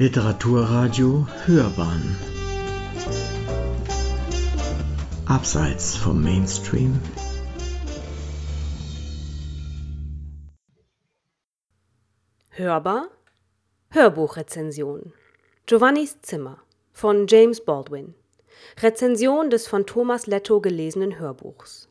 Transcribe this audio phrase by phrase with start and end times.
[0.00, 2.16] Literaturradio Hörbahn.
[5.26, 7.00] Abseits vom Mainstream.
[12.50, 13.08] Hörbar?
[13.90, 15.12] Hörbuchrezension.
[15.66, 16.62] Giovannis Zimmer
[16.92, 18.14] von James Baldwin.
[18.80, 21.88] Rezension des von Thomas Letto gelesenen Hörbuchs.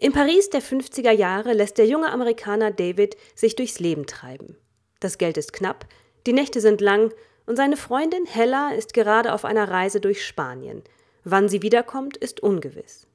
[0.00, 4.56] In Paris der 50er Jahre lässt der junge Amerikaner David sich durchs Leben treiben.
[5.02, 5.88] Das Geld ist knapp,
[6.26, 7.12] die Nächte sind lang
[7.46, 10.82] und seine Freundin Hella ist gerade auf einer Reise durch Spanien.
[11.24, 13.06] Wann sie wiederkommt, ist ungewiss.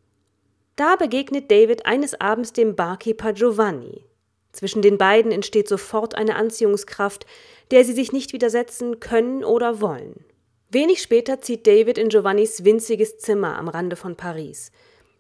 [0.76, 4.06] Da begegnet David eines Abends dem Barkeeper Giovanni.
[4.52, 7.26] Zwischen den beiden entsteht sofort eine Anziehungskraft,
[7.72, 10.26] der sie sich nicht widersetzen können oder wollen.
[10.70, 14.72] Wenig später zieht David in Giovannis winziges Zimmer am Rande von Paris.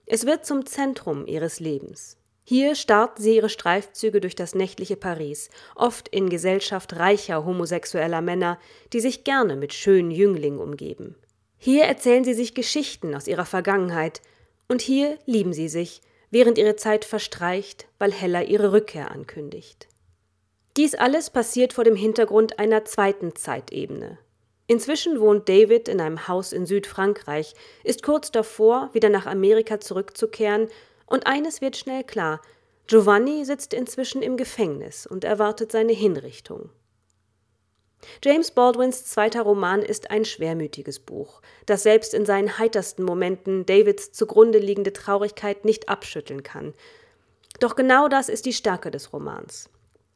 [0.05, 2.17] Es wird zum Zentrum ihres Lebens.
[2.49, 8.57] Hier starten sie ihre Streifzüge durch das nächtliche Paris, oft in Gesellschaft reicher homosexueller Männer,
[8.93, 11.17] die sich gerne mit schönen Jünglingen umgeben.
[11.57, 14.21] Hier erzählen sie sich Geschichten aus ihrer Vergangenheit,
[14.69, 15.99] und hier lieben sie sich,
[16.31, 19.89] während ihre Zeit verstreicht, weil Hella ihre Rückkehr ankündigt.
[20.77, 24.19] Dies alles passiert vor dem Hintergrund einer zweiten Zeitebene,
[24.69, 27.53] Inzwischen wohnt David in einem Haus in Südfrankreich,
[27.85, 30.67] ist kurz davor, wieder nach Amerika zurückzukehren,
[31.07, 32.41] und eines wird schnell klar:
[32.85, 36.69] Giovanni sitzt inzwischen im Gefängnis und erwartet seine Hinrichtung.
[38.23, 44.11] James Baldwins zweiter Roman ist ein schwermütiges Buch, das selbst in seinen heitersten Momenten Davids
[44.11, 46.73] zugrunde liegende Traurigkeit nicht abschütteln kann.
[47.59, 49.69] Doch genau das ist die Stärke des Romans.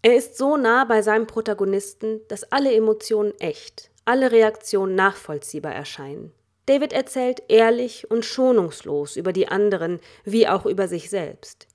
[0.03, 6.31] Er ist so nah bei seinem Protagonisten, dass alle Emotionen echt, alle Reaktionen nachvollziehbar erscheinen.
[6.65, 11.67] David erzählt ehrlich und schonungslos über die anderen wie auch über sich selbst.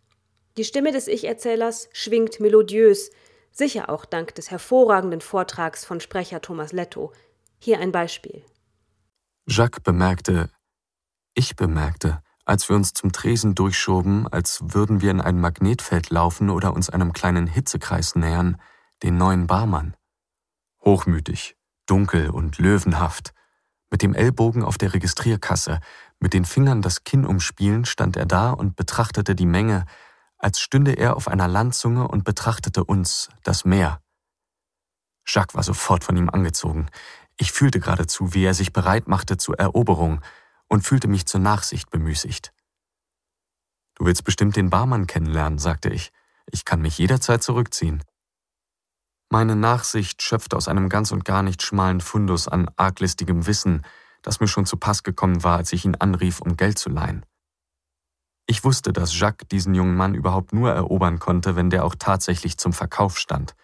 [0.57, 3.11] Die Stimme des Ich-Erzählers schwingt melodiös,
[3.51, 7.13] sicher auch dank des hervorragenden Vortrags von Sprecher Thomas Letto.
[7.59, 8.45] Hier ein Beispiel.
[9.47, 10.51] Jacques bemerkte,
[11.35, 16.49] ich bemerkte, als wir uns zum Tresen durchschoben, als würden wir in ein Magnetfeld laufen
[16.49, 18.61] oder uns einem kleinen Hitzekreis nähern,
[19.03, 19.97] den neuen Barmann.
[20.85, 23.35] Hochmütig, dunkel und löwenhaft.
[23.91, 25.81] Mit dem Ellbogen auf der Registrierkasse,
[26.19, 29.87] mit den Fingern das Kinn umspielen, stand er da und betrachtete die Menge,
[30.39, 34.01] als stünde er auf einer Landzunge und betrachtete uns, das Meer.
[35.27, 36.89] Jacques war sofort von ihm angezogen.
[37.37, 40.21] Ich fühlte geradezu, wie er sich bereit machte zur Eroberung
[40.69, 42.53] und fühlte mich zur Nachsicht bemüßigt.
[43.95, 46.13] Du willst bestimmt den Barmann kennenlernen, sagte ich.
[46.51, 48.03] Ich kann mich jederzeit zurückziehen.
[49.29, 53.85] Meine Nachsicht schöpft aus einem ganz und gar nicht schmalen Fundus an arglistigem Wissen,
[54.23, 57.25] das mir schon zu Pass gekommen war, als ich ihn anrief, um Geld zu leihen.
[58.47, 62.59] Ich wusste, dass Jacques diesen jungen Mann überhaupt nur erobern konnte, wenn der auch tatsächlich
[62.59, 63.55] zum Verkauf stand.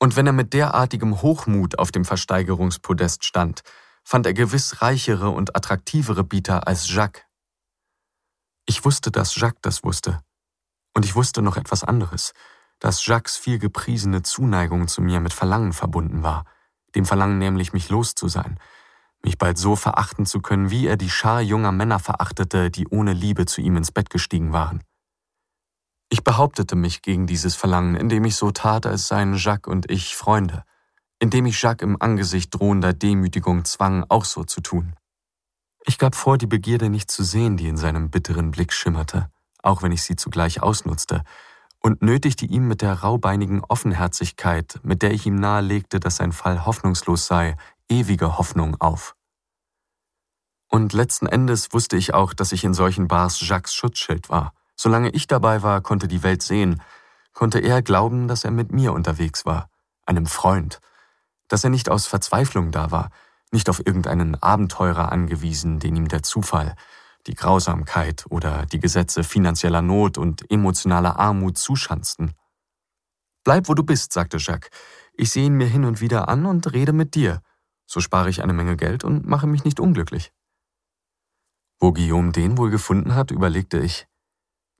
[0.00, 3.62] Und wenn er mit derartigem Hochmut auf dem Versteigerungspodest stand,
[4.02, 7.22] fand er gewiss reichere und attraktivere Bieter als Jacques.
[8.66, 10.20] Ich wusste, dass Jacques das wusste.
[10.94, 12.32] Und ich wusste noch etwas anderes,
[12.84, 16.44] dass Jacques viel gepriesene Zuneigung zu mir mit Verlangen verbunden war,
[16.94, 18.58] dem Verlangen nämlich mich los zu sein,
[19.24, 23.14] mich bald so verachten zu können, wie er die Schar junger Männer verachtete, die ohne
[23.14, 24.82] Liebe zu ihm ins Bett gestiegen waren.
[26.10, 30.14] Ich behauptete mich gegen dieses Verlangen, indem ich so tat, als seien Jacques und ich
[30.14, 30.62] Freunde,
[31.18, 34.94] indem ich Jacques im Angesicht drohender Demütigung zwang, auch so zu tun.
[35.86, 39.30] Ich gab vor, die Begierde nicht zu sehen, die in seinem bitteren Blick schimmerte,
[39.62, 41.24] auch wenn ich sie zugleich ausnutzte,
[41.84, 46.64] und nötigte ihm mit der raubeinigen Offenherzigkeit, mit der ich ihm nahelegte, dass sein Fall
[46.64, 47.58] hoffnungslos sei,
[47.90, 49.14] ewige Hoffnung auf.
[50.70, 54.54] Und letzten Endes wusste ich auch, dass ich in solchen Bars Jacques Schutzschild war.
[54.74, 56.80] Solange ich dabei war, konnte die Welt sehen,
[57.34, 59.68] konnte er glauben, dass er mit mir unterwegs war,
[60.06, 60.80] einem Freund,
[61.48, 63.10] dass er nicht aus Verzweiflung da war,
[63.52, 66.76] nicht auf irgendeinen Abenteurer angewiesen, den ihm der Zufall,
[67.26, 72.32] die Grausamkeit oder die Gesetze finanzieller Not und emotionaler Armut zuschanzten.
[73.44, 74.70] Bleib, wo du bist, sagte Jacques.
[75.12, 77.40] Ich sehe ihn mir hin und wieder an und rede mit dir.
[77.86, 80.32] So spare ich eine Menge Geld und mache mich nicht unglücklich.
[81.78, 84.06] Wo Guillaume den wohl gefunden hat, überlegte ich.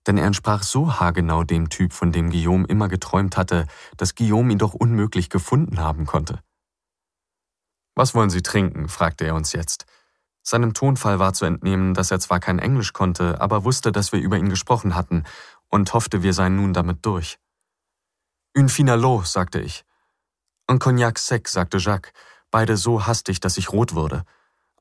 [0.06, 3.66] Denn er entsprach so haargenau dem Typ, von dem Guillaume immer geträumt hatte,
[3.96, 6.40] dass Guillaume ihn doch unmöglich gefunden haben konnte.
[7.94, 8.88] Was wollen Sie trinken?
[8.88, 9.86] fragte er uns jetzt.
[10.46, 14.20] Seinem Tonfall war zu entnehmen, dass er zwar kein Englisch konnte, aber wusste, dass wir
[14.20, 15.24] über ihn gesprochen hatten
[15.70, 17.38] und hoffte, wir seien nun damit durch.
[18.54, 19.86] Une finalo, sagte ich.
[20.70, 22.12] Un cognac sec, sagte Jacques,
[22.50, 24.24] beide so hastig, dass ich rot wurde.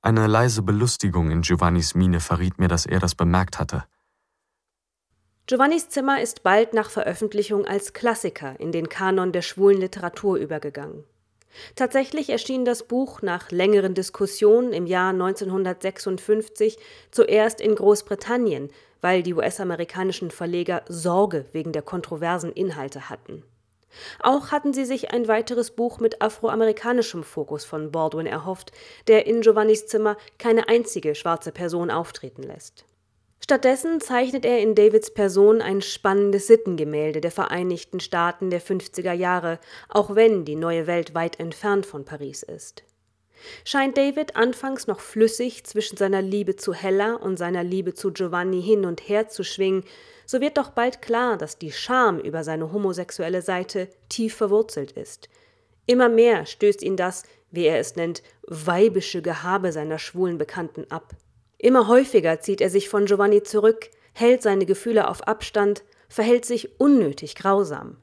[0.01, 3.86] Eine leise Belustigung in Giovannis Miene verriet mir, dass er das bemerkt hatte.
[5.45, 11.06] Giovannis Zimmer ist bald nach Veröffentlichung als Klassiker in den Kanon der schwulen Literatur übergegangen.
[11.75, 16.77] Tatsächlich erschien das Buch nach längeren Diskussionen im Jahr 1956
[17.11, 18.69] zuerst in Großbritannien,
[19.01, 23.44] weil die US-amerikanischen Verleger Sorge wegen der kontroversen Inhalte hatten.
[24.19, 28.71] Auch hatten sie sich ein weiteres Buch mit afroamerikanischem Fokus von Baldwin erhofft,
[29.07, 32.85] der in Giovannis Zimmer keine einzige schwarze Person auftreten lässt.
[33.44, 39.60] Stattdessen zeichnet er in Davids Person ein spannendes Sittengemälde der Vereinigten Staaten der 50er Jahre,
[39.90, 42.86] auch wenn die neue Welt weit entfernt von Paris ist.
[43.66, 48.62] Scheint David anfangs noch flüssig zwischen seiner Liebe zu Hella und seiner Liebe zu Giovanni
[48.62, 49.84] hin und her zu schwingen,
[50.25, 55.28] so wird doch bald klar, dass die Scham über seine homosexuelle Seite tief verwurzelt ist.
[55.86, 61.13] Immer mehr stößt ihn das, wie er es nennt, weibische Gehabe seiner schwulen Bekannten ab.
[61.63, 66.77] Immer häufiger zieht er sich von Giovanni zurück, hält seine Gefühle auf Abstand, verhält sich
[66.77, 67.95] unnötig grausam.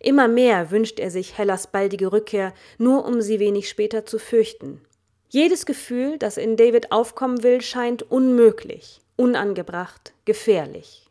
[0.00, 4.80] Immer mehr wünscht er sich Hellas baldige Rückkehr, nur um sie wenig später zu fürchten.
[5.28, 11.06] Jedes Gefühl, das in David aufkommen will, scheint unmöglich, unangebracht, gefährlich.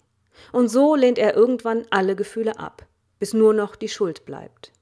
[0.52, 2.86] Und so lehnt er irgendwann alle Gefühle ab,
[3.20, 4.74] bis nur noch die Schuld bleibt.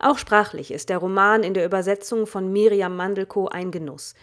[0.00, 4.16] Auch sprachlich ist der Roman in der Übersetzung von Miriam Mandelko ein Genuss.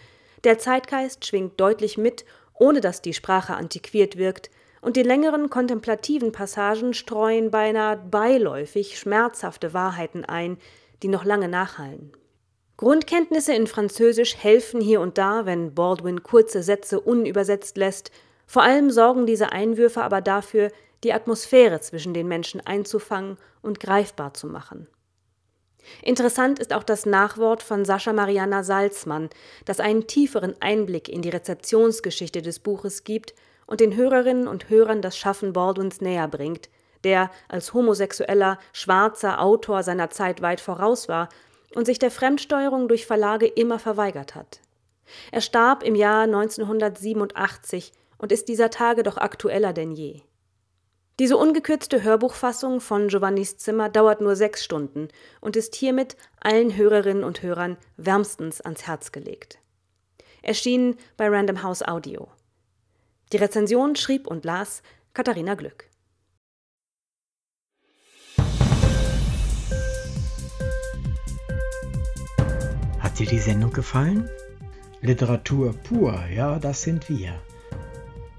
[0.44, 2.24] Der Zeitgeist schwingt deutlich mit,
[2.54, 4.50] ohne dass die Sprache antiquiert wirkt,
[4.80, 10.56] und die längeren kontemplativen Passagen streuen beinahe beiläufig schmerzhafte Wahrheiten ein,
[11.02, 12.12] die noch lange nachhallen.
[12.76, 18.12] Grundkenntnisse in Französisch helfen hier und da, wenn Baldwin kurze Sätze unübersetzt lässt,
[18.46, 20.70] vor allem sorgen diese Einwürfe aber dafür,
[21.02, 24.86] die Atmosphäre zwischen den Menschen einzufangen und greifbar zu machen.
[26.02, 29.30] Interessant ist auch das Nachwort von Sascha Mariana Salzmann,
[29.64, 33.34] das einen tieferen Einblick in die Rezeptionsgeschichte des Buches gibt
[33.66, 36.68] und den Hörerinnen und Hörern das Schaffen Baldwins näher bringt,
[37.04, 41.28] der als homosexueller, schwarzer Autor seiner Zeit weit voraus war
[41.74, 44.60] und sich der Fremdsteuerung durch Verlage immer verweigert hat.
[45.30, 50.22] Er starb im Jahr 1987 und ist dieser Tage doch aktueller denn je.
[51.18, 55.08] Diese ungekürzte Hörbuchfassung von Giovannis Zimmer dauert nur sechs Stunden
[55.40, 59.58] und ist hiermit allen Hörerinnen und Hörern wärmstens ans Herz gelegt.
[60.42, 62.28] Erschienen bei Random House Audio.
[63.32, 64.82] Die Rezension schrieb und las
[65.12, 65.90] Katharina Glück.
[73.00, 74.30] Hat dir die Sendung gefallen?
[75.00, 77.42] Literatur pur, ja, das sind wir.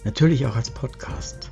[0.05, 1.51] Natürlich auch als Podcast.